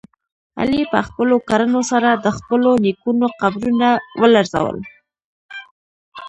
[0.59, 3.87] علي په خپلو کړنو سره د خپلو نیکونو قبرونه
[4.21, 4.77] ولړزول.